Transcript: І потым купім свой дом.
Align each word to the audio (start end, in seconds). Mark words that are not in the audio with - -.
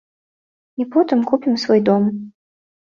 І 0.81 0.87
потым 0.95 1.19
купім 1.33 1.53
свой 1.67 1.87
дом. 1.93 2.03